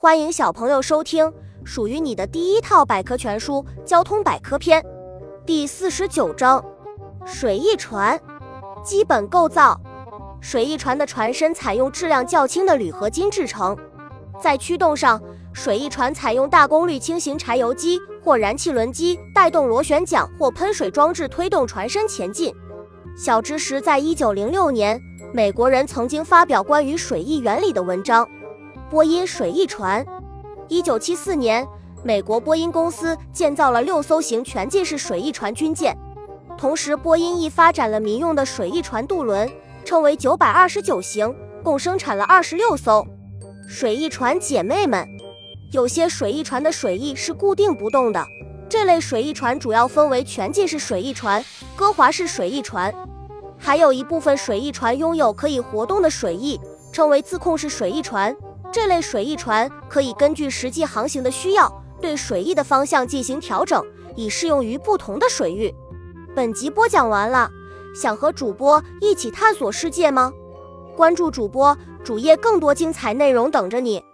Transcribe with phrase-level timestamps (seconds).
[0.00, 1.32] 欢迎小朋友收听
[1.64, 4.80] 属于你的第一套百科全书《交通百科篇》
[5.44, 6.64] 第四十九章：
[7.26, 8.16] 水翼船。
[8.84, 9.76] 基本构造：
[10.40, 13.76] 水翼船的船身采用质量较轻的铝合金制成。
[14.40, 15.20] 在驱动上，
[15.52, 22.54] 水翼船采用大功率轻型柴油机或燃气轮机带动螺旋桨或喷水装置推动船身前进。
[23.16, 25.02] 小知识：在一九零六年，
[25.34, 28.28] 美国人曾经发表关于水翼原理的文章。
[28.90, 30.04] 波音水翼船，
[30.66, 31.66] 一九七四年，
[32.02, 35.94] 美国波音公司建造了六艘型全进式水翼船军舰。
[36.56, 39.46] 同时，波音亦发展了民用的水翼船渡轮，
[39.84, 43.06] 称为九百二十九型，共生产了二十六艘。
[43.68, 45.06] 水翼船姐妹们，
[45.70, 48.24] 有些水翼船的水翼是固定不动的，
[48.70, 51.44] 这类水翼船主要分为全进式水翼船、
[51.76, 52.94] 搁滑式水翼船，
[53.58, 56.58] 还有一部分水翼船拥有可以活动的水翼，
[56.90, 58.34] 称为自控式水翼船。
[58.70, 63.82] 这类水翼船可以根据实际航行的需要，对水翼的方向进行调整，
[64.14, 65.74] 以适用于不同的水域。
[66.34, 67.50] 本集播讲完了，
[67.94, 70.32] 想和主播一起探索世界吗？
[70.96, 74.04] 关注主播主页，更多精彩内容等着你。